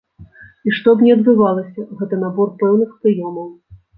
І 0.69 0.71
што 0.77 0.93
б 1.01 1.05
ні 1.07 1.11
адбывалася, 1.15 1.85
гэта 2.01 2.19
набор 2.23 2.49
пэўных 2.63 2.97
прыёмаў. 3.03 3.47